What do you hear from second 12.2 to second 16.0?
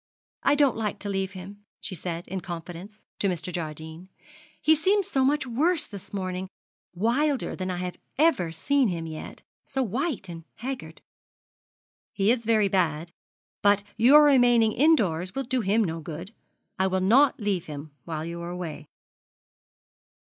is very bad, but your remaining indoors will do him no